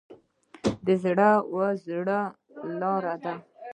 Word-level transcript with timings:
د 0.85 0.87
زړه 1.03 1.29
و 1.53 1.61
زړه 1.85 2.19
لار 2.79 3.03
وي. 3.23 3.35